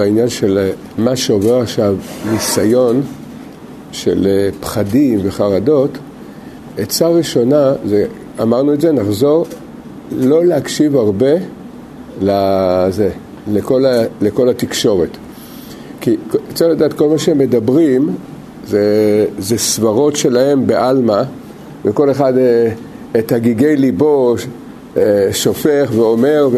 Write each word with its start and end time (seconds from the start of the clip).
בעניין 0.00 0.28
של 0.28 0.70
מה 0.98 1.16
שעובר 1.16 1.60
עכשיו 1.60 1.94
ניסיון 2.32 3.02
של 3.92 4.48
פחדים 4.60 5.20
וחרדות, 5.22 5.90
עצה 6.78 7.08
ראשונה, 7.08 7.72
זה, 7.84 8.06
אמרנו 8.42 8.74
את 8.74 8.80
זה, 8.80 8.92
נחזור, 8.92 9.46
לא 10.12 10.44
להקשיב 10.44 10.96
הרבה 10.96 11.32
לזה, 12.20 13.10
לכל, 13.52 13.86
ה, 13.86 14.02
לכל 14.20 14.48
התקשורת. 14.48 15.08
כי 16.00 16.16
צריך 16.54 16.70
לדעת, 16.70 16.92
כל 16.92 17.08
מה 17.08 17.18
שהם 17.18 17.38
מדברים 17.38 18.14
זה, 18.66 19.26
זה 19.38 19.58
סברות 19.58 20.16
שלהם 20.16 20.66
בעלמא, 20.66 21.22
וכל 21.84 22.10
אחד 22.10 22.38
אה, 22.38 22.72
את 23.18 23.32
הגיגי 23.32 23.76
ליבו 23.76 24.34
אה, 24.96 25.28
שופך 25.32 25.90
ואומר, 25.94 26.48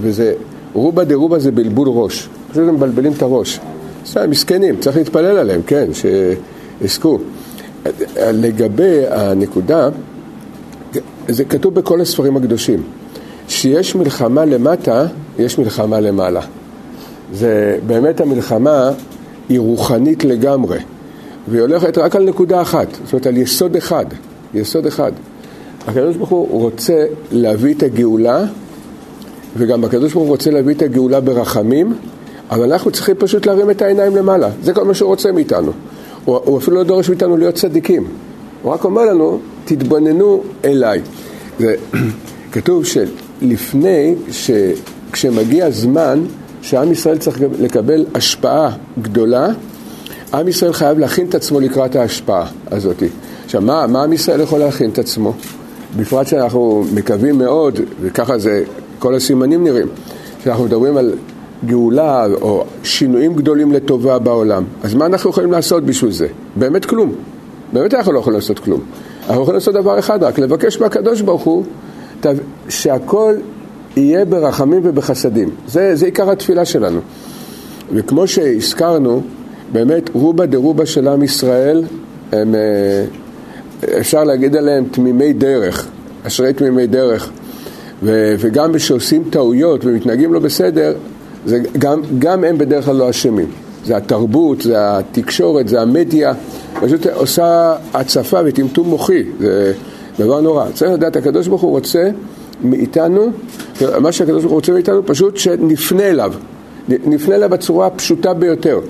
וזה, 0.00 0.34
רובה 0.72 1.04
דרובה 1.04 1.38
זה 1.38 1.50
בלבול 1.52 1.88
ראש. 1.88 2.28
פשוט 2.52 2.68
הם 2.68 2.74
מבלבלים 2.74 3.12
את 3.12 3.22
הראש. 3.22 3.60
סתם, 4.06 4.30
מסכנים, 4.30 4.76
צריך 4.80 4.96
להתפלל 4.96 5.38
עליהם, 5.38 5.60
כן, 5.66 5.88
שיזכו. 5.92 7.18
לגבי 8.16 9.06
הנקודה, 9.10 9.88
זה 11.28 11.44
כתוב 11.44 11.74
בכל 11.74 12.00
הספרים 12.00 12.36
הקדושים, 12.36 12.82
שיש 13.48 13.94
מלחמה 13.94 14.44
למטה, 14.44 15.06
יש 15.38 15.58
מלחמה 15.58 16.00
למעלה. 16.00 16.40
זה 17.32 17.78
באמת 17.86 18.20
המלחמה 18.20 18.90
היא 19.48 19.60
רוחנית 19.60 20.24
לגמרי, 20.24 20.78
והיא 21.48 21.60
הולכת 21.60 21.98
רק 21.98 22.16
על 22.16 22.24
נקודה 22.24 22.62
אחת, 22.62 22.86
זאת 23.04 23.12
אומרת 23.12 23.26
על 23.26 23.36
יסוד 23.36 23.76
אחד, 23.76 24.06
יסוד 24.54 24.86
אחד. 24.86 25.12
הקדוש 25.86 26.16
ברוך 26.16 26.30
הוא 26.30 26.62
רוצה 26.62 27.06
להביא 27.32 27.74
את 27.74 27.82
הגאולה, 27.82 28.44
וגם 29.56 29.84
הקדוש 29.84 30.12
ברוך 30.12 30.24
הוא 30.24 30.32
רוצה 30.32 30.50
להביא 30.50 30.74
את 30.74 30.82
הגאולה 30.82 31.20
ברחמים, 31.20 31.94
אבל 32.52 32.72
אנחנו 32.72 32.90
צריכים 32.90 33.14
פשוט 33.18 33.46
להרים 33.46 33.70
את 33.70 33.82
העיניים 33.82 34.16
למעלה, 34.16 34.48
זה 34.62 34.72
כל 34.72 34.84
מה 34.84 34.94
שהוא 34.94 35.08
רוצה 35.08 35.32
מאיתנו. 35.32 35.72
הוא, 36.24 36.38
הוא 36.44 36.58
אפילו 36.58 36.76
לא 36.76 36.82
דורש 36.82 37.08
מאיתנו 37.08 37.36
להיות 37.36 37.54
צדיקים, 37.54 38.04
הוא 38.62 38.72
רק 38.72 38.84
אומר 38.84 39.04
לנו, 39.04 39.38
תתבוננו 39.64 40.42
אליי. 40.64 41.00
זה, 41.58 41.74
כתוב 42.52 42.84
שלפני, 42.84 44.14
כשמגיע 45.12 45.70
זמן 45.70 46.24
שעם 46.62 46.92
ישראל 46.92 47.18
צריך 47.18 47.40
לקבל 47.60 48.06
השפעה 48.14 48.70
גדולה, 49.02 49.48
עם 50.34 50.48
ישראל 50.48 50.72
חייב 50.72 50.98
להכין 50.98 51.28
את 51.28 51.34
עצמו 51.34 51.60
לקראת 51.60 51.96
ההשפעה 51.96 52.46
הזאת. 52.70 53.02
עכשיו, 53.44 53.60
מה, 53.60 53.86
מה 53.86 54.02
עם 54.02 54.12
ישראל 54.12 54.40
יכול 54.40 54.58
להכין 54.58 54.90
את 54.90 54.98
עצמו? 54.98 55.32
בפרט 55.96 56.26
שאנחנו 56.26 56.84
מקווים 56.94 57.38
מאוד, 57.38 57.80
וככה 58.00 58.38
זה, 58.38 58.64
כל 58.98 59.14
הסימנים 59.14 59.64
נראים, 59.64 59.88
שאנחנו 60.44 60.64
מדברים 60.64 60.96
על 60.96 61.14
גאולה 61.66 62.26
או 62.42 62.64
שינויים 62.82 63.34
גדולים 63.34 63.72
לטובה 63.72 64.18
בעולם. 64.18 64.64
אז 64.82 64.94
מה 64.94 65.06
אנחנו 65.06 65.30
יכולים 65.30 65.52
לעשות 65.52 65.84
בשביל 65.84 66.10
זה? 66.10 66.26
באמת 66.56 66.84
כלום. 66.84 67.12
באמת 67.72 67.94
אנחנו 67.94 68.12
לא 68.12 68.18
יכולים 68.18 68.38
לעשות 68.38 68.58
כלום. 68.58 68.80
אנחנו 69.26 69.42
יכולים 69.42 69.54
לעשות 69.54 69.74
דבר 69.74 69.98
אחד, 69.98 70.22
רק 70.22 70.38
לבקש 70.38 70.80
מהקדוש 70.80 71.20
ברוך 71.20 71.42
הוא 71.42 71.64
שהכל 72.68 73.34
יהיה 73.96 74.24
ברחמים 74.24 74.80
ובחסדים. 74.84 75.50
זה, 75.66 75.96
זה 75.96 76.06
עיקר 76.06 76.30
התפילה 76.30 76.64
שלנו. 76.64 77.00
וכמו 77.92 78.26
שהזכרנו, 78.26 79.22
באמת 79.72 80.10
רובה 80.12 80.46
דרובה 80.46 80.86
של 80.86 81.08
עם 81.08 81.22
ישראל, 81.22 81.84
הם, 82.32 82.54
אה, 82.54 83.04
אפשר 84.00 84.24
להגיד 84.24 84.56
עליהם 84.56 84.84
תמימי 84.90 85.32
דרך, 85.32 85.88
אשרי 86.26 86.52
תמימי 86.52 86.86
דרך. 86.86 87.30
ו, 88.02 88.34
וגם 88.38 88.74
כשעושים 88.74 89.24
טעויות 89.30 89.84
ומתנהגים 89.84 90.34
לא 90.34 90.40
בסדר, 90.40 90.94
זה, 91.46 91.58
גם, 91.78 92.02
גם 92.18 92.44
הם 92.44 92.58
בדרך 92.58 92.84
כלל 92.84 92.96
לא 92.96 93.10
אשמים. 93.10 93.48
זה 93.84 93.96
התרבות, 93.96 94.60
זה 94.60 94.74
התקשורת, 94.78 95.68
זה 95.68 95.80
המדיה, 95.80 96.32
פשוט 96.80 97.06
עושה 97.06 97.74
הצפה 97.94 98.40
וטמטום 98.44 98.88
מוחי, 98.88 99.22
זה 99.40 99.72
דבר 100.18 100.40
נורא. 100.40 100.70
צריך 100.74 100.92
לדעת, 100.92 101.16
הקדוש 101.16 101.48
ברוך 101.48 101.62
הוא 101.62 101.70
רוצה 101.70 102.10
מאיתנו, 102.64 103.30
מה 104.00 104.12
שהקדוש 104.12 104.42
ברוך 104.42 104.52
הוא 104.52 104.58
רוצה 104.58 104.72
מאיתנו, 104.72 105.06
פשוט 105.06 105.36
שנפנה 105.36 106.02
אליו, 106.02 106.32
נפנה 106.88 107.34
אליו 107.34 107.50
בצורה 107.50 107.86
הפשוטה 107.86 108.34
ביותר. 108.34 108.80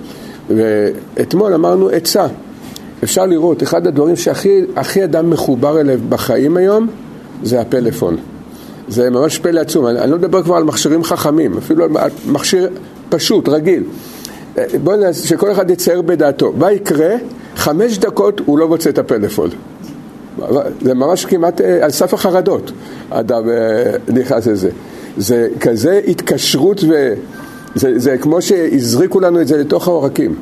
ואתמול 0.50 1.54
אמרנו 1.54 1.88
עצה, 1.88 2.26
אפשר 3.04 3.26
לראות, 3.26 3.62
אחד 3.62 3.86
הדברים 3.86 4.16
שהכי 4.16 5.04
אדם 5.04 5.30
מחובר 5.30 5.80
אליו 5.80 5.98
בחיים 6.08 6.56
היום, 6.56 6.86
זה 7.42 7.60
הפלאפון. 7.60 8.16
זה 8.88 9.10
ממש 9.10 9.38
פלא 9.38 9.60
עצום, 9.60 9.87
אני, 9.87 9.98
אני 9.98 10.10
לא 10.10 10.19
מדבר 10.19 10.43
כבר 10.43 10.56
על 10.56 10.65
מכשירים 10.65 11.04
חכמים, 11.04 11.59
אפילו 11.59 11.84
על 11.84 12.10
מכשיר 12.26 12.69
פשוט, 13.09 13.48
רגיל. 13.48 13.82
בואו 14.84 14.97
נעשה, 14.97 15.28
שכל 15.28 15.53
אחד 15.53 15.70
יצייר 15.70 16.03
בדעתו. 16.03 16.53
מה 16.59 16.72
יקרה? 16.72 17.15
חמש 17.56 17.98
דקות 17.98 18.41
הוא 18.47 18.59
לא 18.59 18.69
מוצא 18.69 18.91
את 18.91 18.98
הפלאפון. 18.98 19.50
זה 20.81 20.94
ממש 20.94 21.25
כמעט 21.25 21.60
אה, 21.60 21.84
על 21.84 21.91
סף 21.91 22.15
החרדות, 22.15 22.72
אדם 23.10 23.48
אה, 23.48 23.93
נכנס 24.09 24.47
לזה. 24.47 24.70
זה 25.16 25.49
כזה 25.60 26.00
התקשרות 26.09 26.84
וזה 26.84 27.99
זה 27.99 28.19
כמו 28.19 28.43
שהזריקו 28.43 29.20
לנו 29.20 29.41
את 29.41 29.49
זה 29.49 29.56
לתוך 29.56 29.88
העורקים. 29.88 30.34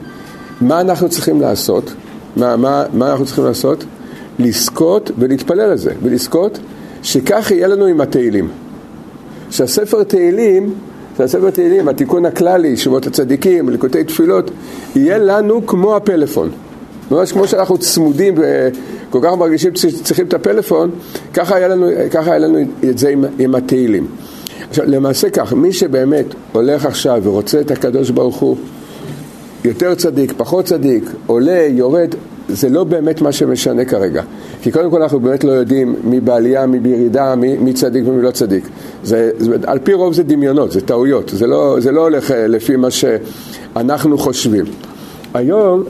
מה 0.60 0.80
אנחנו 0.80 1.08
צריכים 1.08 1.40
לעשות? 1.40 1.92
מה, 2.36 2.56
מה, 2.56 2.84
מה 2.92 3.10
אנחנו 3.10 3.24
צריכים 3.24 3.44
לעשות? 3.44 3.84
לזכות 4.38 5.10
ולהתפלל 5.18 5.60
על 5.60 5.78
זה, 5.78 5.92
ולזכות 6.02 6.58
שכך 7.02 7.50
יהיה 7.50 7.68
לנו 7.68 7.86
עם 7.86 8.00
התהילים. 8.00 8.48
שהספר 9.50 10.02
תהילים, 10.02 10.74
שהספר 11.16 11.50
תהילים, 11.50 11.88
התיקון 11.88 12.26
הכללי, 12.26 12.76
שמות 12.76 13.06
הצדיקים, 13.06 13.68
ליקוטי 13.68 14.04
תפילות, 14.04 14.50
יהיה 14.96 15.18
לנו 15.18 15.66
כמו 15.66 15.96
הפלאפון. 15.96 16.50
ממש 17.10 17.32
כמו 17.32 17.48
שאנחנו 17.48 17.78
צמודים 17.78 18.34
וכל 18.36 19.18
כך 19.22 19.32
מרגישים 19.38 19.76
שצריכים 19.76 20.26
את 20.26 20.34
הפלאפון, 20.34 20.90
ככה 21.34 21.56
היה 21.56 21.68
לנו, 21.68 21.86
ככה 22.10 22.30
היה 22.30 22.38
לנו 22.38 22.58
את 22.90 22.98
זה 22.98 23.08
עם, 23.08 23.24
עם 23.38 23.54
התהילים. 23.54 24.06
עכשיו, 24.70 24.84
למעשה 24.88 25.30
כך, 25.30 25.52
מי 25.52 25.72
שבאמת 25.72 26.26
הולך 26.52 26.86
עכשיו 26.86 27.20
ורוצה 27.22 27.60
את 27.60 27.70
הקדוש 27.70 28.10
ברוך 28.10 28.36
הוא, 28.36 28.56
יותר 29.64 29.94
צדיק, 29.94 30.32
פחות 30.36 30.64
צדיק, 30.64 31.04
עולה, 31.26 31.66
יורד, 31.70 32.14
זה 32.48 32.68
לא 32.68 32.84
באמת 32.84 33.20
מה 33.20 33.32
שמשנה 33.32 33.84
כרגע. 33.84 34.22
כי 34.62 34.70
קודם 34.70 34.90
כל 34.90 35.02
אנחנו 35.02 35.20
באמת 35.20 35.44
לא 35.44 35.52
יודעים 35.52 35.96
מי 36.04 36.20
בעלייה, 36.20 36.66
מי 36.66 36.78
בירידה, 36.78 37.34
מי, 37.34 37.56
מי 37.56 37.72
צדיק 37.72 38.04
ומי 38.06 38.22
לא 38.22 38.30
צדיק. 38.30 38.68
זה, 39.04 39.30
זה, 39.38 39.56
על 39.66 39.78
פי 39.78 39.92
רוב 39.92 40.14
זה 40.14 40.22
דמיונות, 40.22 40.72
זה 40.72 40.80
טעויות, 40.80 41.30
זה 41.34 41.46
לא, 41.46 41.76
זה 41.78 41.92
לא 41.92 42.00
הולך 42.00 42.30
אה, 42.30 42.46
לפי 42.46 42.76
מה 42.76 42.88
שאנחנו 42.90 44.18
חושבים. 44.18 44.64
היום, 45.34 45.84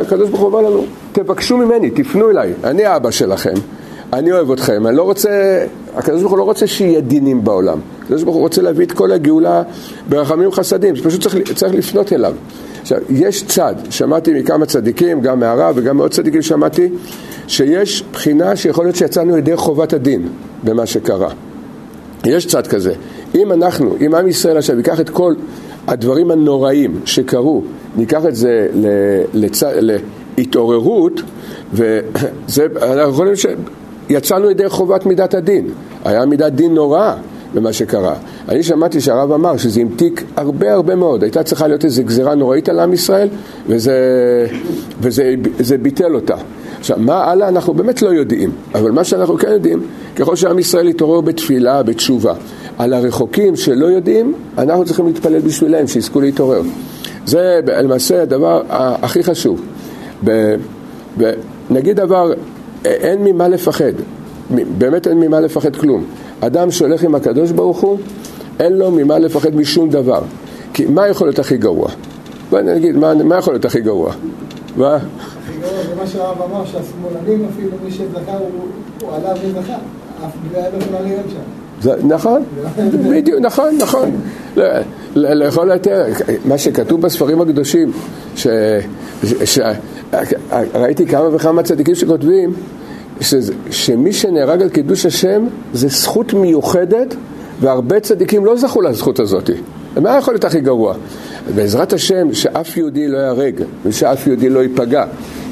הקדוש 0.00 0.28
ברוך 0.28 0.40
הוא 0.40 0.46
אומר 0.46 0.70
לנו, 0.70 0.84
תבקשו 1.12 1.56
ממני, 1.56 1.90
תפנו 1.90 2.30
אליי, 2.30 2.52
אני 2.64 2.84
האבא 2.84 3.10
שלכם, 3.10 3.54
אני 4.12 4.32
אוהב 4.32 4.50
אתכם, 4.50 4.86
אני 4.86 4.96
לא 4.96 5.02
רוצה, 5.02 5.64
הקדוש 5.96 6.20
ברוך 6.20 6.32
הוא 6.32 6.38
לא 6.38 6.44
רוצה 6.44 6.66
שיהיה 6.66 7.00
דינים 7.00 7.44
בעולם, 7.44 7.78
הקדוש 8.02 8.22
ברוך 8.22 8.36
הוא 8.36 8.42
רוצה 8.42 8.62
להביא 8.62 8.86
את 8.86 8.92
כל 8.92 9.12
הגאולה 9.12 9.62
ברחמים 10.08 10.48
וחסדים, 10.48 10.94
פשוט 10.94 11.22
צריך, 11.22 11.52
צריך 11.54 11.74
לפנות 11.74 12.12
אליו. 12.12 12.34
עכשיו, 12.80 12.98
יש 13.10 13.44
צד, 13.44 13.74
שמעתי 13.90 14.40
מכמה 14.40 14.66
צדיקים, 14.66 15.20
גם 15.20 15.40
מהרב 15.40 15.74
וגם 15.78 15.96
מעוד 15.96 16.10
צדיקים 16.10 16.42
שמעתי, 16.42 16.88
שיש 17.46 18.04
בחינה 18.12 18.56
שיכול 18.56 18.84
להיות 18.84 18.96
שיצאנו 18.96 19.38
ידי 19.38 19.56
חובת 19.56 19.92
הדין 19.92 20.28
במה 20.64 20.86
שקרה. 20.86 21.28
יש 22.24 22.46
צד 22.46 22.66
כזה. 22.66 22.92
אם 23.34 23.52
אנחנו, 23.52 23.96
אם 24.06 24.14
עם 24.14 24.28
ישראל 24.28 24.56
עכשיו 24.56 24.76
ייקח 24.76 25.00
את 25.00 25.10
כל 25.10 25.34
הדברים 25.86 26.30
הנוראים 26.30 27.00
שקרו, 27.04 27.62
ניקח 27.96 28.26
את 28.28 28.36
זה 28.36 28.68
לצ... 29.34 29.62
להתעוררות, 30.38 31.22
וזה, 31.72 32.66
אנחנו 32.82 33.12
יכולים 33.12 33.36
שיצאנו 34.08 34.50
ידי 34.50 34.68
חובת 34.68 35.06
מידת 35.06 35.34
הדין. 35.34 35.68
היה 36.04 36.26
מידת 36.26 36.52
דין 36.52 36.74
נוראה. 36.74 37.14
במה 37.54 37.72
שקרה. 37.72 38.14
אני 38.48 38.62
שמעתי 38.62 39.00
שהרב 39.00 39.32
אמר 39.32 39.56
שזה 39.56 39.80
המתיק 39.80 40.24
הרבה 40.36 40.72
הרבה 40.72 40.94
מאוד, 40.94 41.22
הייתה 41.22 41.42
צריכה 41.42 41.66
להיות 41.66 41.84
איזו 41.84 42.02
גזירה 42.04 42.34
נוראית 42.34 42.68
על 42.68 42.80
עם 42.80 42.92
ישראל 42.92 43.28
וזה, 43.66 43.96
וזה 45.00 45.78
ביטל 45.82 46.14
אותה. 46.14 46.34
עכשיו, 46.78 46.96
מה 47.00 47.24
הלאה 47.24 47.48
אנחנו 47.48 47.74
באמת 47.74 48.02
לא 48.02 48.08
יודעים, 48.08 48.50
אבל 48.74 48.90
מה 48.90 49.04
שאנחנו 49.04 49.38
כן 49.38 49.48
יודעים, 49.52 49.82
ככל 50.16 50.36
שעם 50.36 50.58
ישראל 50.58 50.88
יתעורר 50.88 51.20
בתפילה, 51.20 51.82
בתשובה, 51.82 52.34
על 52.78 52.92
הרחוקים 52.92 53.56
שלא 53.56 53.86
יודעים, 53.86 54.34
אנחנו 54.58 54.84
צריכים 54.84 55.06
להתפלל 55.06 55.40
בשבילם, 55.40 55.86
שיזכו 55.86 56.20
להתעורר. 56.20 56.62
זה 57.26 57.60
למעשה 57.66 58.22
הדבר 58.22 58.62
הכי 58.68 59.22
חשוב. 59.22 59.62
נגיד 61.70 61.96
דבר, 61.96 62.32
אין 62.84 63.24
ממה 63.24 63.48
לפחד, 63.48 63.92
באמת 64.78 65.06
אין 65.06 65.20
ממה 65.20 65.40
לפחד 65.40 65.76
כלום. 65.76 66.04
אדם 66.40 66.70
שהולך 66.70 67.02
עם 67.02 67.14
הקדוש 67.14 67.50
ברוך 67.50 67.80
הוא, 67.80 67.98
אין 68.60 68.72
לו 68.72 68.90
ממה 68.90 69.18
לפחד 69.18 69.56
משום 69.56 69.90
דבר. 69.90 70.20
כי 70.72 70.86
מה 70.86 71.08
יכול 71.08 71.26
להיות 71.26 71.38
הכי 71.38 71.56
גרוע? 71.56 71.88
בוא 72.50 72.60
נגיד, 72.60 72.96
מה, 72.96 73.14
מה 73.14 73.38
יכול 73.38 73.54
להיות 73.54 73.64
הכי 73.64 73.80
גרוע? 73.80 74.12
מה? 74.76 74.94
הכי 74.94 75.52
גרוע 75.60 75.82
זה 75.88 75.94
מה 75.94 76.06
שהרב 76.06 76.42
אמר, 76.50 76.64
שהשמאלנים 76.64 77.48
אפילו, 77.52 77.70
מי 77.84 77.90
שזכה 77.90 78.36
הוא, 78.38 78.50
הוא 79.02 79.12
עלה 79.12 79.32
וזכה. 79.32 79.76
אף 80.24 80.32
בגלל 80.48 80.62
לא 80.62 80.84
יכולה 80.84 81.00
להיות 81.00 81.26
שם. 81.28 81.38
זה, 81.82 81.94
נכון, 82.04 82.42
בדיוק, 83.10 83.40
נכון, 83.40 83.78
נכון. 83.78 84.10
לכל 85.16 85.70
היתר, 85.70 86.04
מה 86.44 86.58
שכתוב 86.58 87.00
בספרים 87.00 87.40
הקדושים, 87.40 87.92
ש, 88.36 88.46
ש, 89.24 89.32
ש, 89.44 89.58
ראיתי 90.74 91.06
כמה 91.06 91.34
וכמה 91.34 91.62
צדיקים 91.62 91.94
שכותבים 91.94 92.52
ש, 93.20 93.34
שמי 93.70 94.12
שנהרג 94.12 94.62
על 94.62 94.68
קידוש 94.68 95.06
השם 95.06 95.46
זה 95.72 95.88
זכות 95.88 96.34
מיוחדת 96.34 97.14
והרבה 97.60 98.00
צדיקים 98.00 98.44
לא 98.44 98.56
זכו 98.56 98.82
לזכות 98.82 99.20
הזאת. 99.20 99.50
מה 100.02 100.16
יכול 100.18 100.34
להיות 100.34 100.44
הכי 100.44 100.60
גרוע? 100.60 100.94
בעזרת 101.54 101.92
השם 101.92 102.34
שאף 102.34 102.76
יהודי 102.76 103.08
לא 103.08 103.18
ייהרג 103.18 103.54
ושאף 103.84 104.26
יהודי 104.26 104.48
לא 104.48 104.60
ייפגע 104.60 105.04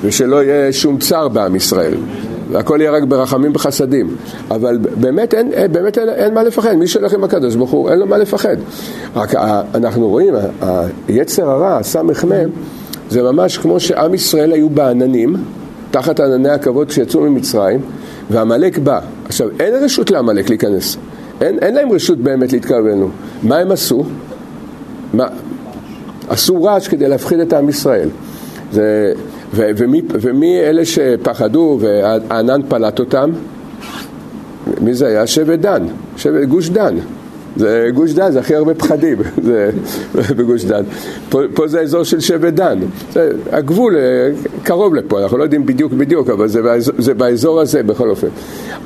ושלא 0.02 0.44
יהיה 0.44 0.72
שום 0.72 0.98
צער 0.98 1.28
בעם 1.28 1.56
ישראל 1.56 1.94
והכל 2.50 2.78
יהיה 2.80 2.90
רק 2.90 3.02
ברחמים 3.02 3.52
וחסדים 3.54 4.16
אבל 4.50 4.78
באמת 5.00 5.34
אין, 5.34 5.50
באמת 5.72 5.98
אין, 5.98 6.08
אין 6.08 6.34
מה 6.34 6.42
לפחד 6.42 6.74
מי 6.74 6.86
שהולך 6.86 7.12
עם 7.12 7.24
הקדוש 7.24 7.54
ברוך 7.56 7.70
הוא 7.70 7.90
אין 7.90 7.98
לו 7.98 8.06
מה 8.06 8.18
לפחד 8.18 8.56
רק 9.16 9.34
אנחנו 9.74 10.08
רואים 10.08 10.34
היצר 11.08 11.50
הרע, 11.50 11.76
הסמ"ם 11.76 12.50
זה 13.14 13.22
ממש 13.22 13.58
כמו 13.58 13.80
שעם 13.80 14.14
ישראל 14.14 14.52
היו 14.52 14.70
בעננים 14.70 15.36
תחת 15.90 16.20
ענני 16.20 16.50
הכבוד 16.50 16.88
כשיצאו 16.88 17.20
ממצרים 17.20 17.80
ועמלק 18.30 18.78
בא 18.78 19.00
עכשיו 19.26 19.48
אין 19.60 19.74
רשות 19.74 20.10
לעמלק 20.10 20.48
להיכנס 20.48 20.96
אין, 21.40 21.58
אין 21.58 21.74
להם 21.74 21.92
רשות 21.92 22.18
באמת 22.18 22.52
להתקרב 22.52 22.86
אלינו 22.86 23.08
מה 23.42 23.56
הם 23.56 23.72
עשו? 23.72 24.04
מה, 25.12 25.26
עשו 26.28 26.62
רעש 26.62 26.88
כדי 26.88 27.08
להפחיד 27.08 27.40
את 27.40 27.52
עם 27.52 27.68
ישראל. 27.68 28.08
זה, 28.72 29.12
ו, 29.54 29.70
ומי, 29.76 30.02
ומי 30.08 30.60
אלה 30.60 30.84
שפחדו 30.84 31.78
והענן 31.80 32.60
פלט 32.68 32.98
אותם? 32.98 33.30
מי 34.80 34.94
זה 34.94 35.06
היה? 35.06 35.26
שבט 35.26 35.58
דן, 35.58 35.86
שבט 36.16 36.48
גוש 36.48 36.68
דן. 36.68 36.94
זה 37.56 37.88
גוש 37.94 38.12
דן, 38.12 38.32
זה 38.32 38.40
הכי 38.40 38.54
הרבה 38.54 38.74
פחדים 38.74 39.18
זה, 39.46 39.70
בגוש 40.14 40.64
דן. 40.64 40.82
פה, 41.28 41.40
פה 41.54 41.68
זה 41.68 41.80
האזור 41.80 42.04
של 42.04 42.20
שבט 42.20 42.52
דן. 42.52 42.78
זה, 43.12 43.30
הגבול 43.52 43.96
אה, 43.96 44.30
קרוב 44.62 44.94
לפה, 44.94 45.22
אנחנו 45.22 45.38
לא 45.38 45.42
יודעים 45.42 45.66
בדיוק 45.66 45.92
בדיוק, 45.92 46.30
אבל 46.30 46.48
זה 46.48 46.62
באזור, 46.62 46.94
זה 46.98 47.14
באזור 47.14 47.60
הזה 47.60 47.82
בכל 47.82 48.10
אופן. 48.10 48.28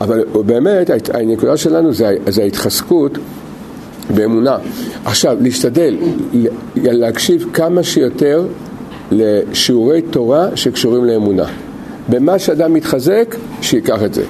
אבל 0.00 0.25
באמת, 0.47 0.91
הנקודה 1.15 1.56
שלנו 1.56 1.93
זה, 1.93 2.17
זה 2.29 2.43
ההתחזקות 2.43 3.19
באמונה. 4.15 4.56
עכשיו, 5.05 5.37
להשתדל 5.41 5.97
להקשיב 6.76 7.47
כמה 7.53 7.82
שיותר 7.82 8.47
לשיעורי 9.11 10.03
תורה 10.03 10.56
שקשורים 10.56 11.05
לאמונה. 11.05 11.44
במה 12.09 12.38
שאדם 12.38 12.73
מתחזק, 12.75 13.37
שייקח 13.62 14.03
את 14.03 14.15
זה. 14.15 14.23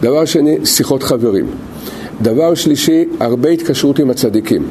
דבר 0.00 0.24
שני, 0.24 0.56
שיחות 0.64 1.02
חברים. 1.02 1.46
דבר 2.22 2.54
שלישי, 2.54 3.04
הרבה 3.20 3.48
התקשרות 3.48 3.98
עם 3.98 4.10
הצדיקים. 4.10 4.66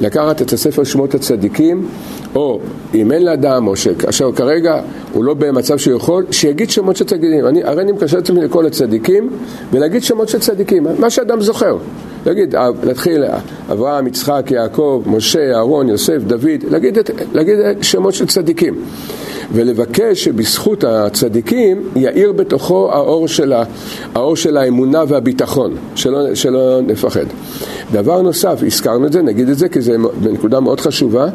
לקחת 0.00 0.42
את 0.42 0.52
הספר 0.52 0.84
שמות 0.84 1.14
הצדיקים, 1.14 1.86
או 2.34 2.60
אם 2.94 3.12
אין 3.12 3.24
לאדם, 3.24 3.66
או 3.66 3.76
שעכשיו 3.76 4.34
כרגע 4.34 4.80
הוא 5.12 5.24
לא 5.24 5.34
במצב 5.34 5.78
שהוא 5.78 5.96
יכול, 5.96 6.24
שיגיד 6.30 6.70
שמות 6.70 6.96
של 6.96 7.04
צדיקים. 7.04 7.46
אני, 7.46 7.64
הרי 7.64 7.82
אני 7.82 7.92
מקשר 7.92 8.18
את 8.18 8.22
עצמי 8.22 8.40
לכל 8.40 8.66
הצדיקים, 8.66 9.30
ולהגיד 9.72 10.02
שמות 10.02 10.28
של 10.28 10.38
צדיקים, 10.38 10.86
מה 10.98 11.10
שאדם 11.10 11.40
זוכר. 11.40 11.76
להגיד, 12.26 12.54
אה, 12.54 12.68
להתחיל 12.82 13.24
אברהם, 13.72 14.06
יצחק, 14.06 14.50
יעקב, 14.50 15.02
משה, 15.06 15.52
אהרון, 15.54 15.88
יוסף, 15.88 16.18
דוד, 16.26 16.64
להגיד, 16.70 16.98
להגיד 17.32 17.58
שמות 17.82 18.14
של 18.14 18.26
צדיקים. 18.26 18.74
ולבקש 19.52 20.24
שבזכות 20.24 20.84
הצדיקים 20.84 21.82
יאיר 21.96 22.32
בתוכו 22.32 22.90
האור 22.92 23.28
של, 23.28 23.52
האור 24.14 24.36
של 24.36 24.56
האמונה 24.56 25.04
והביטחון, 25.08 25.76
שלא, 25.94 26.34
שלא 26.34 26.80
נפחד. 26.86 27.24
דבר 27.92 28.22
נוסף, 28.22 28.62
הזכרנו 28.66 29.06
את 29.06 29.12
זה, 29.12 29.22
נגיד 29.22 29.48
את 29.48 29.58
זה 29.58 29.68
כי 29.68 29.80
זו 29.80 29.92
נקודה 30.22 30.60
מאוד 30.60 30.80
חשובה, 30.80 31.28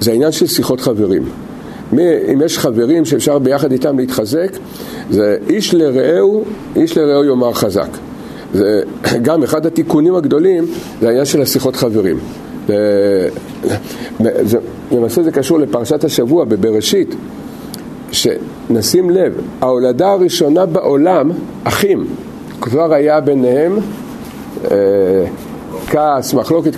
זה 0.00 0.10
העניין 0.10 0.32
של 0.32 0.46
שיחות 0.46 0.80
חברים. 0.80 1.22
אם 2.32 2.42
יש 2.44 2.58
חברים 2.58 3.04
שאפשר 3.04 3.38
ביחד 3.38 3.72
איתם 3.72 3.98
להתחזק, 3.98 4.52
זה 5.10 5.36
איש 5.48 5.74
לרעהו, 5.74 6.44
איש 6.76 6.98
לרעהו 6.98 7.24
יאמר 7.24 7.52
חזק. 7.52 7.88
זה 8.54 8.82
גם 9.22 9.42
אחד 9.42 9.66
התיקונים 9.66 10.14
הגדולים 10.14 10.64
זה 11.00 11.06
העניין 11.06 11.24
של 11.24 11.42
השיחות 11.42 11.76
חברים. 11.76 12.18
למעשה 14.92 15.22
זה 15.22 15.30
קשור 15.32 15.58
לפרשת 15.58 16.04
השבוע 16.04 16.44
בבראשית, 16.44 17.14
שנשים 18.12 19.10
לב, 19.10 19.32
ההולדה 19.60 20.08
הראשונה 20.10 20.66
בעולם, 20.66 21.30
אחים, 21.64 22.06
כבר 22.60 22.94
היה 22.94 23.20
ביניהם 23.20 23.78
אה, 24.70 24.76
כעס, 25.86 26.34
מחלוקת, 26.34 26.72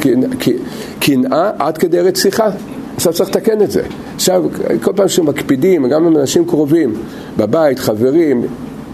קנאה 1.00 1.50
עד 1.58 1.79
כדי 1.79 2.00
רציחה. 2.00 2.49
עכשיו 2.96 3.12
צריך 3.12 3.31
לתקן 3.31 3.62
את 3.62 3.70
זה. 3.70 3.82
עכשיו, 4.14 4.44
כל 4.82 4.93
פעם 4.96 5.08
שמקפידים, 5.08 5.88
גם 5.88 6.06
עם 6.06 6.17
אנשים 6.17 6.44
קרובים, 6.44 6.94
בבית, 7.37 7.79
חברים, 7.79 8.43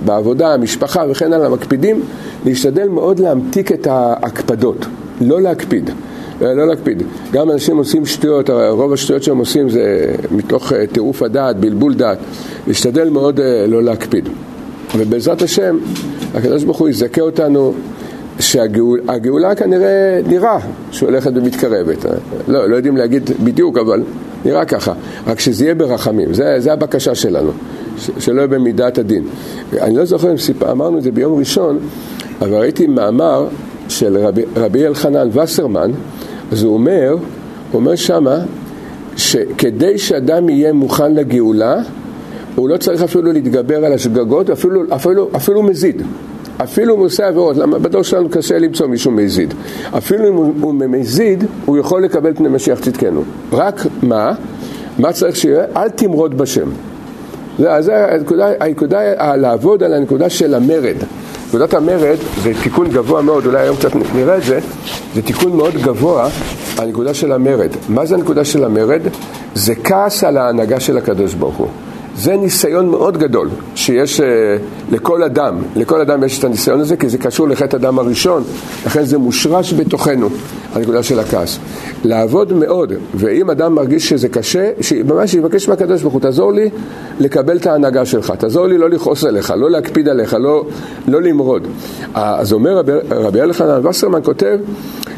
בעבודה, 0.04 0.56
משפחה 0.56 1.04
וכן 1.10 1.32
הלאה, 1.32 1.48
מקפידים 1.48 2.00
להשתדל 2.46 2.88
מאוד 2.88 3.18
להמתיק 3.18 3.72
את 3.72 3.86
ההקפדות, 3.86 4.86
לא 5.20 5.42
להקפיד. 5.42 5.90
אה, 6.42 6.54
לא 6.54 6.66
להקפיד. 6.66 7.02
גם 7.32 7.50
אנשים 7.50 7.76
עושים 7.76 8.06
שטויות, 8.06 8.50
רוב 8.50 8.92
השטויות 8.92 9.22
שהם 9.22 9.38
עושים 9.38 9.68
זה 9.68 10.14
מתוך 10.30 10.72
אה, 10.72 10.86
טירוף 10.86 11.22
הדעת, 11.22 11.56
בלבול 11.56 11.94
דעת. 11.94 12.18
להשתדל 12.66 13.08
מאוד 13.08 13.40
אה, 13.40 13.66
לא 13.68 13.82
להקפיד. 13.82 14.28
ובעזרת 14.96 15.42
השם, 15.42 15.78
הקדוש 16.34 16.64
ברוך 16.64 16.78
הוא 16.78 16.88
יזכה 16.88 17.20
אותנו 17.20 17.72
שהגאולה 18.40 19.54
כנראה 19.54 20.20
נראה 20.26 20.58
שהולכת 20.90 21.30
ומתקרבת. 21.34 22.04
לא, 22.48 22.70
לא 22.70 22.76
יודעים 22.76 22.96
להגיד 22.96 23.30
בדיוק, 23.44 23.78
אבל 23.78 24.02
נראה 24.44 24.64
ככה. 24.64 24.92
רק 25.26 25.40
שזה 25.40 25.64
יהיה 25.64 25.74
ברחמים, 25.74 26.34
זה, 26.34 26.54
זה 26.58 26.72
הבקשה 26.72 27.14
שלנו, 27.14 27.50
שלא 28.18 28.46
במידת 28.46 28.98
הדין. 28.98 29.24
אני 29.80 29.96
לא 29.96 30.04
זוכר 30.04 30.30
אם 30.30 30.36
סיפ... 30.36 30.62
אמרנו 30.62 30.98
את 30.98 31.02
זה 31.02 31.10
ביום 31.10 31.38
ראשון, 31.38 31.78
אבל 32.40 32.54
ראיתי 32.54 32.86
מאמר 32.86 33.48
של 33.88 34.16
רבי, 34.16 34.42
רבי 34.56 34.86
אלחנן 34.86 35.28
וסרמן, 35.38 35.90
אז 36.52 36.62
הוא 36.62 36.74
אומר, 36.74 37.10
הוא 37.10 37.80
אומר 37.80 37.94
שמה, 37.94 38.38
שכדי 39.16 39.98
שאדם 39.98 40.48
יהיה 40.48 40.72
מוכן 40.72 41.14
לגאולה, 41.14 41.76
הוא 42.54 42.68
לא 42.68 42.76
צריך 42.76 43.02
אפילו 43.02 43.32
להתגבר 43.32 43.84
על 43.84 43.92
השגגות, 43.92 44.50
אפילו, 44.50 44.82
אפילו, 44.94 45.28
אפילו 45.36 45.62
מזיד. 45.62 46.02
אפילו 46.56 46.94
אם 46.94 46.98
הוא 46.98 47.06
עושה 47.06 47.28
עבירות, 47.28 47.56
למה 47.56 47.78
בדור 47.78 48.02
שלנו 48.02 48.28
קשה 48.28 48.58
למצוא 48.58 48.86
מישהו 48.86 49.10
מזיד. 49.10 49.54
אפילו 49.96 50.28
אם 50.28 50.34
הוא 50.60 50.74
מזיד, 50.74 51.44
הוא 51.66 51.78
יכול 51.78 52.04
לקבל 52.04 52.34
פני 52.34 52.48
משיח 52.48 52.80
צדקנו. 52.80 53.22
רק 53.52 53.86
מה? 54.02 54.34
מה 54.98 55.12
צריך 55.12 55.36
שיהיה? 55.36 55.64
אל 55.76 55.88
תמרוד 55.88 56.38
בשם. 56.38 56.68
זה 57.80 58.14
הנקודה, 58.14 58.46
הנקודה, 58.60 59.00
לעבוד 59.36 59.82
על 59.82 59.94
הנקודה 59.94 60.30
של 60.30 60.54
המרד. 60.54 60.96
נקודת 61.48 61.74
המרד 61.74 62.16
זה 62.42 62.52
תיקון 62.62 62.88
גבוה 62.88 63.22
מאוד, 63.22 63.46
אולי 63.46 63.60
היום 63.60 63.76
קצת 63.76 63.90
נראה 64.14 64.36
את 64.36 64.42
זה, 64.42 64.58
זה 65.14 65.22
תיקון 65.22 65.56
מאוד 65.56 65.74
גבוה 65.74 66.28
הנקודה 66.78 67.14
של 67.14 67.32
המרד. 67.32 67.70
מה 67.88 68.06
זה 68.06 68.14
הנקודה 68.14 68.44
של 68.44 68.64
המרד? 68.64 69.00
זה 69.54 69.74
כעס 69.74 70.24
על 70.24 70.36
ההנהגה 70.36 70.80
של 70.80 70.98
הקדוש 70.98 71.34
ברוך 71.34 71.56
הוא. 71.56 71.68
זה 72.16 72.36
ניסיון 72.36 72.88
מאוד 72.88 73.18
גדול 73.18 73.48
שיש 73.82 74.20
uh, 74.20 74.24
לכל 74.92 75.22
אדם, 75.22 75.62
לכל 75.76 76.00
אדם 76.00 76.24
יש 76.24 76.38
את 76.38 76.44
הניסיון 76.44 76.80
הזה 76.80 76.96
כי 76.96 77.08
זה 77.08 77.18
קשור 77.18 77.48
לחטא 77.48 77.76
אדם 77.76 77.98
הראשון, 77.98 78.42
לכן 78.86 79.04
זה 79.04 79.18
מושרש 79.18 79.74
בתוכנו, 79.74 80.28
הנקודה 80.72 81.02
של 81.02 81.18
הכעס. 81.18 81.58
לעבוד 82.04 82.52
מאוד, 82.52 82.92
ואם 83.14 83.50
אדם 83.50 83.74
מרגיש 83.74 84.08
שזה 84.08 84.28
קשה, 84.28 84.70
ממש 85.04 85.34
יבקש 85.34 85.68
מהקדוש 85.68 86.02
ברוך 86.02 86.12
הוא, 86.12 86.20
תעזור 86.20 86.52
לי 86.52 86.70
לקבל 87.20 87.56
את 87.56 87.66
ההנהגה 87.66 88.04
שלך, 88.04 88.32
תעזור 88.38 88.66
לי 88.66 88.78
לא 88.78 88.90
לכעוס 88.90 89.24
עליך, 89.24 89.54
לא 89.56 89.70
להקפיד 89.70 90.08
עליך, 90.08 90.36
לא, 90.40 90.64
לא 91.08 91.22
למרוד. 91.22 91.66
אז 92.14 92.52
אומר 92.52 92.76
רבי, 92.76 92.92
רבי 93.10 93.40
אלחנן 93.40 93.86
וסרמן 93.86 94.20
כותב 94.24 94.58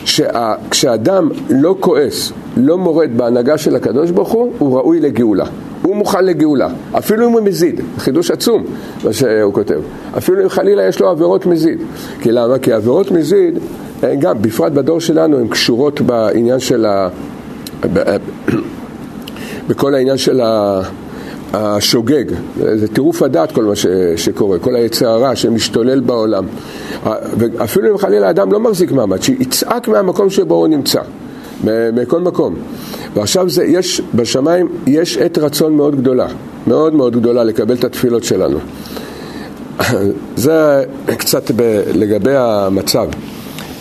שכשאדם 0.05 1.29
לא 1.51 1.77
כועס, 1.81 2.33
לא 2.57 2.79
מורד 2.79 3.11
בהנהגה 3.17 3.59
של 3.59 3.77
הקדוש 3.77 4.11
ברוך 4.11 4.33
הוא, 4.33 4.53
הוא 4.59 4.77
ראוי 4.77 5.01
לגאולה. 5.01 5.47
הוא 5.87 5.97
מוכן 5.97 6.25
לגאולה, 6.25 6.69
אפילו 6.99 7.27
אם 7.27 7.33
הוא 7.33 7.41
מזיד, 7.41 7.81
חידוש 7.99 8.31
עצום 8.31 8.65
מה 9.05 9.13
שהוא 9.13 9.55
כותב, 9.55 9.81
אפילו 10.19 10.43
אם 10.43 10.49
חלילה 10.49 10.83
יש 10.83 11.01
לו 11.01 11.09
עבירות 11.09 11.47
מזיד, 11.47 11.79
כי 12.21 12.33
למה? 12.33 12.59
כי 12.59 12.73
עבירות 12.73 13.11
מזיד, 13.11 13.59
גם, 14.19 14.43
בפרט 14.43 14.73
בדור 14.73 15.01
שלנו, 15.01 15.39
הן 15.39 15.49
קשורות 15.49 16.01
בעניין 16.01 16.61
של 16.61 16.87
ה... 16.87 17.09
בכל 19.69 19.95
העניין 19.95 20.17
של 20.17 20.41
ה... 20.41 20.83
השוגג, 21.57 22.25
זה 22.57 22.89
טירוף 22.89 23.23
הדעת 23.23 23.53
כל 23.53 23.65
מה 23.65 23.77
ש, 23.77 23.87
שקורה, 24.17 24.59
כל 24.59 24.77
היצר 24.77 25.09
הרע 25.09 25.37
שמשתולל 25.37 26.01
בעולם. 26.01 26.47
אפילו 27.65 27.93
אם 27.93 27.99
חלילה 27.99 28.27
האדם 28.27 28.53
לא 28.53 28.61
מחזיק 28.61 28.93
מעמד, 28.93 29.23
שיצעק 29.23 29.89
מהמקום 29.89 30.31
שבו 30.31 30.55
הוא 30.55 30.69
נמצא, 30.69 31.01
מכל 31.93 32.21
מקום. 32.21 32.55
ועכשיו 33.15 33.51
זה, 33.51 33.65
יש, 33.65 34.03
בשמיים 34.15 34.69
יש 34.87 35.19
עת 35.19 35.39
רצון 35.39 35.77
מאוד 35.77 35.97
גדולה, 35.97 36.27
מאוד 36.67 36.95
מאוד 36.95 37.17
גדולה 37.17 37.45
לקבל 37.45 37.75
את 37.75 37.85
התפילות 37.85 38.25
שלנו. 38.25 38.59
זה 40.37 40.85
קצת 41.07 41.51
ב, 41.57 41.83
לגבי 41.95 42.37
המצב. 42.37 43.07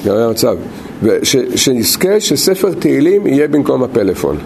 זה 0.04 0.26
המצב. 0.26 0.56
ושנזכה 1.04 2.20
שספר 2.20 2.72
תהילים 2.80 3.28
יהיה 3.28 3.48
במקום 3.48 3.84
הפלאפון. 3.84 4.38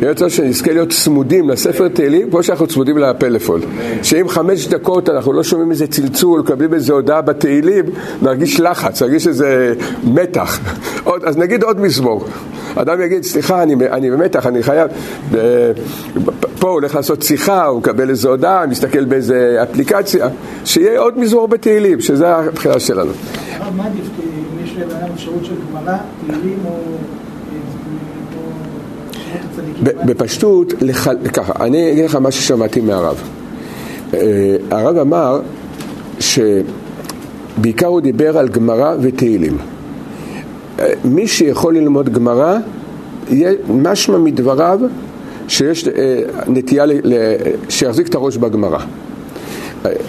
יהיה 0.00 0.10
יותר 0.10 0.28
שנזכה 0.28 0.72
להיות 0.72 0.90
צמודים 0.90 1.50
לספר 1.50 1.88
תהילים 1.88 2.30
כמו 2.30 2.42
שאנחנו 2.42 2.66
צמודים 2.66 2.98
לפלאפון. 2.98 3.60
שאם 4.02 4.28
חמש 4.28 4.66
דקות 4.66 5.08
אנחנו 5.08 5.32
לא 5.32 5.42
שומעים 5.42 5.70
איזה 5.70 5.86
צלצול, 5.86 6.40
מקבלים 6.40 6.74
איזה 6.74 6.92
הודעה 6.92 7.20
בתהילים, 7.20 7.84
נרגיש 8.22 8.60
לחץ, 8.60 9.02
נרגיש 9.02 9.26
איזה 9.26 9.74
מתח. 10.04 10.60
עוד, 11.04 11.24
אז 11.24 11.36
נגיד 11.36 11.62
עוד 11.62 11.80
מזמור. 11.80 12.24
אדם 12.74 13.00
יגיד, 13.00 13.24
סליחה, 13.24 13.62
אני, 13.62 13.74
אני 13.74 14.10
במתח, 14.10 14.46
אני 14.46 14.62
חייב... 14.62 14.90
פה 16.58 16.68
הוא 16.68 16.74
הולך 16.74 16.94
לעשות 16.94 17.22
שיחה, 17.22 17.66
הוא 17.66 17.78
מקבל 17.78 18.10
איזה 18.10 18.28
הודעה, 18.28 18.66
מסתכל 18.66 19.04
באיזה 19.04 19.58
אפליקציה, 19.62 20.28
שיהיה 20.64 21.00
עוד 21.00 21.18
מזמור 21.18 21.48
בתהילים, 21.48 22.00
שזה 22.00 22.28
הבחירה 22.28 22.80
שלנו. 22.80 23.12
מה 23.76 23.86
עדיף, 23.86 24.04
יש 24.64 24.76
לבן 24.78 25.12
אפשרות 25.14 25.44
של 25.44 25.54
גמרא, 25.70 25.96
תהילים 26.26 26.58
או... 26.64 26.80
בפשטות, 29.82 30.74
ככה, 31.32 31.64
אני 31.64 31.92
אגיד 31.92 32.04
לך 32.04 32.14
מה 32.16 32.30
ששמעתי 32.30 32.80
מהרב. 32.80 33.22
הרב 34.70 34.96
אמר 34.96 35.40
שבעיקר 36.20 37.86
הוא 37.86 38.00
דיבר 38.00 38.38
על 38.38 38.48
גמרא 38.48 38.94
ותהילים. 39.00 39.58
מי 41.04 41.26
שיכול 41.26 41.74
ללמוד 41.74 42.08
גמרא, 42.08 42.58
משמע 43.68 44.18
מדבריו 44.18 44.80
שיש 45.48 45.88
נטייה 46.48 46.84
שיחזיק 47.68 48.08
את 48.08 48.14
הראש 48.14 48.36
בגמרא. 48.36 48.78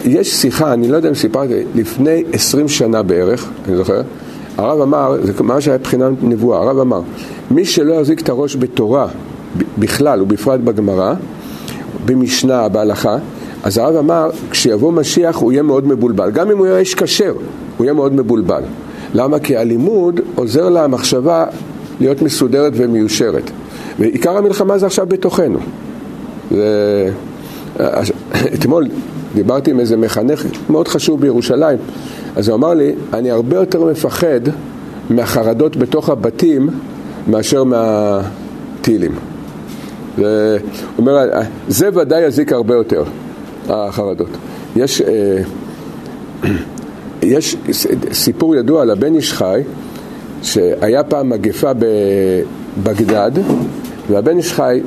יש 0.05 0.33
שיחה, 0.33 0.73
אני 0.73 0.87
לא 0.87 0.95
יודע 0.97 1.09
אם 1.09 1.15
סיפרתי, 1.15 1.53
לפני 1.75 2.23
עשרים 2.33 2.67
שנה 2.67 3.03
בערך, 3.03 3.49
אני 3.67 3.75
זוכר, 3.75 4.01
הרב 4.57 4.81
אמר, 4.81 5.15
זה 5.23 5.43
ממש 5.43 5.67
היה 5.67 5.77
מבחינת 5.77 6.11
נבואה, 6.21 6.59
הרב 6.59 6.79
אמר, 6.79 7.01
מי 7.51 7.65
שלא 7.65 7.93
יחזיק 7.93 8.21
את 8.21 8.29
הראש 8.29 8.55
בתורה 8.55 9.07
בכלל 9.77 10.21
ובפרט 10.21 10.59
בגמרא, 10.59 11.13
במשנה, 12.05 12.69
בהלכה, 12.69 13.17
אז 13.63 13.77
הרב 13.77 13.95
אמר, 13.95 14.29
כשיבוא 14.51 14.91
משיח 14.91 15.35
הוא 15.35 15.51
יהיה 15.51 15.63
מאוד 15.63 15.87
מבולבל. 15.87 16.31
גם 16.31 16.51
אם 16.51 16.57
הוא 16.57 16.67
יהיה 16.67 16.77
איש 16.77 16.95
כשר, 16.95 17.33
הוא 17.77 17.85
יהיה 17.85 17.93
מאוד 17.93 18.13
מבולבל. 18.13 18.61
למה? 19.13 19.39
כי 19.39 19.57
הלימוד 19.57 20.19
עוזר 20.35 20.69
למחשבה 20.69 21.45
להיות 21.99 22.21
מסודרת 22.21 22.73
ומיושרת. 22.75 23.51
ועיקר 23.99 24.37
המלחמה 24.37 24.77
זה 24.77 24.85
עכשיו 24.85 25.05
בתוכנו. 25.05 25.59
זה... 26.51 27.11
אתמול 28.53 28.87
דיברתי 29.35 29.71
עם 29.71 29.79
איזה 29.79 29.97
מחנך 29.97 30.45
מאוד 30.69 30.87
חשוב 30.87 31.21
בירושלים, 31.21 31.77
אז 32.35 32.47
הוא 32.47 32.55
אמר 32.55 32.73
לי, 32.73 32.91
אני 33.13 33.31
הרבה 33.31 33.55
יותר 33.55 33.85
מפחד 33.85 34.39
מהחרדות 35.09 35.77
בתוך 35.77 36.09
הבתים 36.09 36.69
מאשר 37.27 37.63
מהטילים. 37.63 39.11
הוא 40.17 40.25
אומר, 40.97 41.29
זה 41.67 41.89
ודאי 41.93 42.21
יזיק 42.21 42.53
הרבה 42.53 42.75
יותר, 42.75 43.03
החרדות. 43.69 44.29
יש, 44.75 45.01
אה, 45.01 45.41
יש 47.21 47.55
סיפור 48.11 48.55
ידוע 48.55 48.81
על 48.81 48.89
הבן 48.91 49.15
איש 49.15 49.33
חי, 49.33 49.61
שהיה 50.43 51.03
פעם 51.03 51.29
מגפה 51.29 51.71
בבגדד, 52.83 53.31
והבן 54.09 54.37
איש 54.37 54.53
חי, 54.53 54.81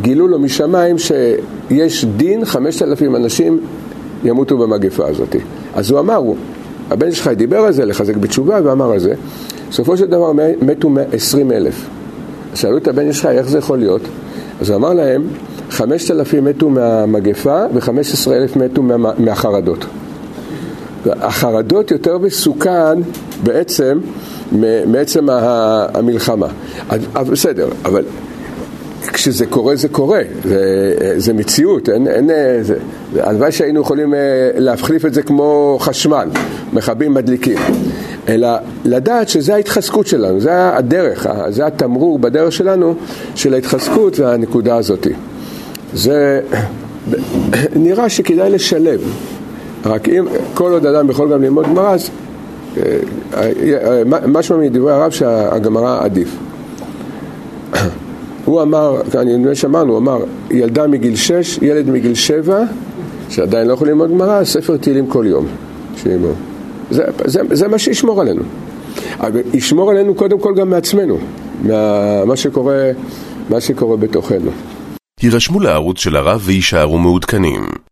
גילו 0.00 0.28
לו 0.28 0.38
משמיים 0.38 0.96
שיש 0.98 2.04
דין, 2.04 2.44
חמשת 2.44 2.82
אלפים 2.82 3.16
אנשים 3.16 3.60
ימותו 4.24 4.58
במגפה 4.58 5.06
הזאת. 5.06 5.36
אז 5.74 5.90
הוא 5.90 6.00
אמר, 6.00 6.22
הבן 6.90 7.06
איש 7.06 7.22
חי 7.22 7.34
דיבר 7.34 7.58
על 7.58 7.72
זה, 7.72 7.84
לחזק 7.84 8.16
בתשובה, 8.16 8.60
ואמר 8.64 8.92
על 8.92 8.98
זה. 8.98 9.14
בסופו 9.70 9.96
של 9.96 10.06
דבר 10.06 10.32
מתו 10.62 10.90
עשרים 11.12 11.52
אלף. 11.52 11.86
שאלו 12.54 12.76
את 12.76 12.88
הבן 12.88 13.08
איש 13.08 13.20
חי, 13.20 13.38
איך 13.38 13.48
זה 13.48 13.58
יכול 13.58 13.78
להיות? 13.78 14.02
אז 14.60 14.70
הוא 14.70 14.76
אמר 14.76 14.92
להם, 14.92 15.22
חמשת 15.70 16.10
אלפים 16.10 16.44
מתו 16.44 16.70
מהמגפה 16.70 17.64
וחמש 17.74 18.12
עשרה 18.12 18.36
אלף 18.36 18.56
מתו 18.56 18.82
מה, 18.82 19.12
מהחרדות. 19.18 19.84
החרדות 21.06 21.90
יותר 21.90 22.18
מסוכן 22.18 23.00
בעצם 23.42 23.98
מעצם 24.86 25.26
המלחמה. 25.30 26.46
בסדר, 27.14 27.68
אבל 27.84 28.04
כשזה 29.12 29.46
קורה 29.46 29.76
זה 29.76 29.88
קורה, 29.88 30.20
זה, 30.44 30.94
זה 31.16 31.32
מציאות, 31.32 31.88
אין, 31.88 32.08
אין, 32.08 32.30
זה, 32.62 32.76
הלוואי 33.20 33.52
שהיינו 33.52 33.80
יכולים 33.80 34.14
להחליף 34.56 35.04
את 35.04 35.14
זה 35.14 35.22
כמו 35.22 35.78
חשמל, 35.80 36.28
מכבים 36.72 37.14
מדליקים, 37.14 37.58
אלא 38.28 38.48
לדעת 38.84 39.28
שזה 39.28 39.54
ההתחזקות 39.54 40.06
שלנו, 40.06 40.40
זה 40.40 40.76
הדרך, 40.76 41.26
זה 41.48 41.66
התמרור 41.66 42.18
בדרך 42.18 42.52
שלנו 42.52 42.94
של 43.34 43.54
ההתחזקות 43.54 44.18
והנקודה 44.18 44.76
הזאת. 44.76 45.06
זה 45.94 46.40
נראה 47.76 48.08
שכדאי 48.08 48.50
לשלב, 48.50 49.00
רק 49.86 50.08
אם 50.08 50.24
כל 50.54 50.72
עוד 50.72 50.86
אדם 50.86 51.10
יכול 51.10 51.32
גם 51.32 51.42
ללמוד 51.42 51.64
גמרא, 51.64 51.94
אז 51.94 52.10
משמע 54.26 54.56
מדברי 54.56 54.92
הרב 54.92 55.10
שהגמרא 55.10 56.04
עדיף. 56.04 56.36
הוא 58.44 58.62
אמר, 58.62 59.00
אני 59.14 59.36
נדמה 59.36 59.54
שאמרנו, 59.54 59.92
הוא 59.92 59.98
אמר, 59.98 60.18
ילדה 60.50 60.86
מגיל 60.86 61.16
שש, 61.16 61.58
ילד 61.62 61.90
מגיל 61.90 62.14
שבע, 62.14 62.64
שעדיין 63.28 63.68
לא 63.68 63.72
יכול 63.72 63.88
ללמוד 63.88 64.10
גמרא, 64.10 64.44
ספר 64.44 64.76
תהילים 64.76 65.06
כל 65.06 65.24
יום. 65.28 65.46
זה, 66.90 67.04
זה, 67.24 67.40
זה 67.50 67.68
מה 67.68 67.78
שישמור 67.78 68.20
עלינו. 68.20 68.42
ישמור 69.54 69.90
עלינו 69.90 70.14
קודם 70.14 70.40
כל 70.40 70.54
גם 70.56 70.70
מעצמנו, 70.70 71.18
מה 72.26 72.36
שקורה, 72.36 72.90
מה 73.50 73.60
שקורה 73.60 73.96
בתוכנו. 73.96 74.50
הירשמו 75.20 75.60
לערוץ 75.60 75.98
של 75.98 76.16
הרב 76.16 76.40
ויישארו 76.44 76.98
מעודכנים. 76.98 77.83